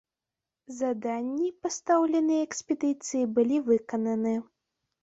Заданні, 0.77 1.51
пастаўленыя 1.65 2.41
экспедыцыі, 2.49 3.23
былі 3.39 3.65
выкананы. 3.71 4.35